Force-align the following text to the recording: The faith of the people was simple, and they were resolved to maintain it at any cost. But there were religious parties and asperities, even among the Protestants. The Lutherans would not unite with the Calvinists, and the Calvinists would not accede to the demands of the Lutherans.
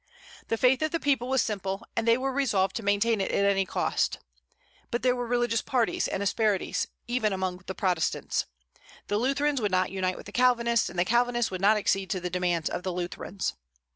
The 0.47 0.57
faith 0.57 0.81
of 0.81 0.89
the 0.89 0.99
people 0.99 1.27
was 1.29 1.43
simple, 1.43 1.85
and 1.95 2.07
they 2.07 2.17
were 2.17 2.33
resolved 2.33 2.75
to 2.77 2.83
maintain 2.83 3.21
it 3.21 3.31
at 3.31 3.45
any 3.45 3.67
cost. 3.67 4.17
But 4.89 5.03
there 5.03 5.15
were 5.15 5.27
religious 5.27 5.61
parties 5.61 6.07
and 6.07 6.23
asperities, 6.23 6.87
even 7.07 7.31
among 7.31 7.61
the 7.67 7.75
Protestants. 7.75 8.47
The 9.09 9.19
Lutherans 9.19 9.61
would 9.61 9.69
not 9.69 9.91
unite 9.91 10.17
with 10.17 10.25
the 10.25 10.31
Calvinists, 10.31 10.89
and 10.89 10.97
the 10.97 11.05
Calvinists 11.05 11.51
would 11.51 11.61
not 11.61 11.77
accede 11.77 12.09
to 12.09 12.19
the 12.19 12.31
demands 12.31 12.67
of 12.67 12.81
the 12.81 12.91
Lutherans. 12.91 13.53